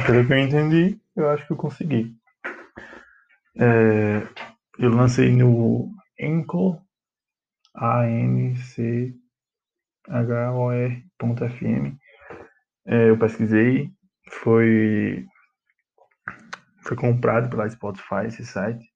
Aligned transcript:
Pelo 0.06 0.26
que 0.26 0.32
eu 0.32 0.38
entendi, 0.38 0.98
eu 1.16 1.28
acho 1.28 1.46
que 1.46 1.52
eu 1.52 1.56
consegui. 1.56 2.14
É, 3.58 4.22
eu 4.78 4.90
lancei 4.90 5.30
no 5.34 5.90
Anchor, 6.20 6.80
A-N-C-H-O-R.fm. 7.74 9.16
É, 12.86 13.10
eu 13.10 13.18
pesquisei, 13.18 13.90
foi, 14.30 15.26
foi 16.82 16.96
comprado 16.96 17.50
pela 17.50 17.68
Spotify 17.68 18.26
esse 18.26 18.46
site. 18.46 18.88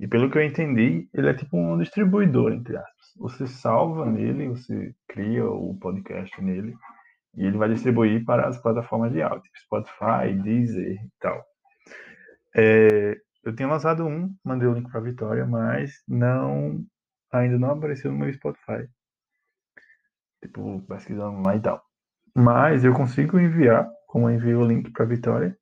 E 0.00 0.08
pelo 0.08 0.28
que 0.30 0.38
eu 0.38 0.42
entendi, 0.42 1.08
ele 1.14 1.28
é 1.28 1.34
tipo 1.34 1.56
um 1.56 1.78
distribuidor, 1.78 2.52
entre 2.52 2.76
aspas. 2.76 3.12
Você 3.16 3.46
salva 3.46 4.04
nele, 4.04 4.48
você 4.48 4.92
cria 5.08 5.46
o 5.46 5.78
podcast 5.78 6.42
nele, 6.42 6.74
e 7.36 7.44
ele 7.44 7.58
vai 7.58 7.68
distribuir 7.68 8.24
para 8.24 8.48
as 8.48 8.58
plataformas 8.60 9.12
de 9.12 9.22
áudio, 9.22 9.50
Spotify, 9.56 10.32
Deezer 10.42 10.92
e 10.92 11.10
tal. 11.20 11.44
É, 12.56 13.16
eu 13.44 13.54
tinha 13.54 13.68
lançado 13.68 14.06
um, 14.06 14.34
mandei 14.44 14.68
o 14.68 14.72
link 14.72 14.90
para 14.90 15.00
a 15.00 15.04
Vitória, 15.04 15.46
mas 15.46 16.02
não 16.08 16.84
ainda 17.32 17.58
não 17.58 17.72
apareceu 17.72 18.12
no 18.12 18.18
meu 18.18 18.32
Spotify. 18.32 18.88
Tipo, 20.42 20.82
pesquisando 20.82 21.42
lá 21.42 21.56
e 21.56 21.60
tal. 21.60 21.82
Mas 22.34 22.84
eu 22.84 22.94
consigo 22.94 23.38
enviar, 23.38 23.88
como 24.06 24.28
eu 24.28 24.34
enviei 24.34 24.54
o 24.54 24.64
link 24.64 24.90
para 24.92 25.04
a 25.04 25.08
Vitória, 25.08 25.56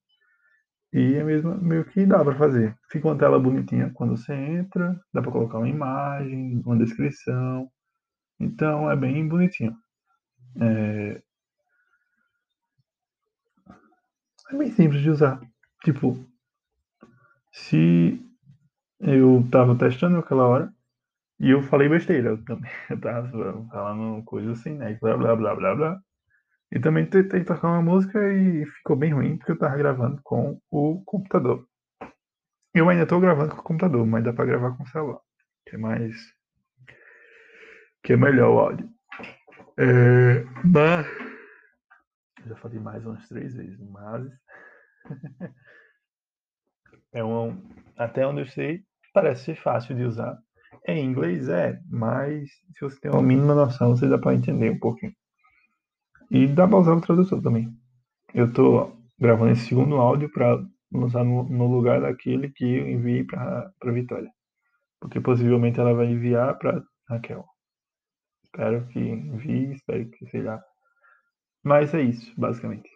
e 0.92 1.14
é 1.14 1.24
mesmo 1.24 1.56
meio 1.56 1.84
que 1.86 2.04
dá 2.04 2.22
para 2.22 2.36
fazer. 2.36 2.76
Fica 2.90 3.08
uma 3.08 3.16
tela 3.16 3.38
bonitinha 3.38 3.90
quando 3.94 4.16
você 4.16 4.34
entra, 4.34 5.00
dá 5.12 5.22
para 5.22 5.32
colocar 5.32 5.58
uma 5.58 5.68
imagem, 5.68 6.60
uma 6.64 6.76
descrição. 6.76 7.70
Então 8.38 8.90
é 8.90 8.96
bem 8.96 9.26
bonitinho. 9.26 9.74
É, 10.60 10.81
é 14.54 14.58
bem 14.58 14.70
simples 14.70 15.02
de 15.02 15.10
usar. 15.10 15.40
Tipo, 15.84 16.18
se 17.52 18.20
eu 19.00 19.46
tava 19.50 19.76
testando 19.76 20.18
aquela 20.18 20.46
hora 20.46 20.72
e 21.40 21.50
eu 21.50 21.62
falei 21.62 21.88
besteira, 21.88 22.30
eu 22.30 22.44
também 22.44 22.70
tava 23.00 23.28
falando 23.68 24.24
coisa 24.24 24.52
assim, 24.52 24.74
né? 24.74 24.98
Blá 25.00 25.16
blá 25.16 25.36
blá 25.36 25.54
blá 25.54 25.74
blá. 25.74 26.00
E 26.70 26.80
também 26.80 27.04
tentei 27.04 27.44
tocar 27.44 27.68
uma 27.68 27.82
música 27.82 28.18
e 28.32 28.64
ficou 28.64 28.96
bem 28.96 29.12
ruim 29.12 29.36
porque 29.36 29.52
eu 29.52 29.58
tava 29.58 29.76
gravando 29.76 30.20
com 30.22 30.58
o 30.70 31.02
computador. 31.04 31.66
Eu 32.74 32.88
ainda 32.88 33.06
tô 33.06 33.20
gravando 33.20 33.54
com 33.54 33.60
o 33.60 33.64
computador, 33.64 34.06
mas 34.06 34.24
dá 34.24 34.32
pra 34.32 34.46
gravar 34.46 34.74
com 34.76 34.82
o 34.82 34.88
celular. 34.88 35.20
Que 35.66 35.76
é 35.76 35.78
mais. 35.78 36.16
Que 38.02 38.14
é 38.14 38.16
melhor 38.16 38.54
o 38.54 38.58
áudio. 38.58 38.88
É, 39.76 40.44
mas. 40.64 41.21
Já 42.46 42.56
falei 42.56 42.78
mais 42.78 43.04
umas 43.04 43.28
três 43.28 43.54
vezes, 43.54 43.78
mas. 43.90 44.26
é 47.12 47.24
um. 47.24 47.62
Até 47.96 48.26
onde 48.26 48.40
eu 48.40 48.46
sei, 48.46 48.82
parece 49.12 49.44
ser 49.44 49.56
fácil 49.56 49.94
de 49.94 50.04
usar. 50.04 50.38
Em 50.86 51.04
inglês 51.04 51.48
é, 51.48 51.78
mas 51.88 52.50
se 52.74 52.80
você 52.80 52.98
tem 53.00 53.10
uma 53.10 53.22
mínima 53.22 53.54
noção, 53.54 53.90
você 53.90 54.08
dá 54.08 54.18
para 54.18 54.34
entender 54.34 54.70
um 54.70 54.78
pouquinho. 54.78 55.12
E 56.30 56.46
dá 56.48 56.66
para 56.66 56.78
usar 56.78 56.94
o 56.94 57.00
tradutor 57.00 57.40
também. 57.42 57.68
Eu 58.34 58.46
estou 58.46 58.96
gravando 59.18 59.52
esse 59.52 59.66
segundo 59.66 59.96
áudio 59.96 60.30
para 60.32 60.58
lançar 60.92 61.24
no, 61.24 61.44
no, 61.44 61.66
lugar 61.66 62.00
daquele 62.00 62.50
que 62.50 62.64
eu 62.64 62.88
enviei 62.88 63.22
para 63.24 63.70
Vitória. 63.92 64.30
Porque 65.00 65.20
possivelmente 65.20 65.78
ela 65.78 65.94
vai 65.94 66.06
enviar 66.06 66.58
para 66.58 66.82
Raquel. 67.08 67.44
Espero 68.44 68.86
que 68.88 68.98
envie, 68.98 69.72
espero 69.74 70.08
que 70.10 70.26
seja. 70.26 70.60
Mas 71.64 71.92
é 71.94 72.02
isso, 72.02 72.32
basicamente. 72.38 72.91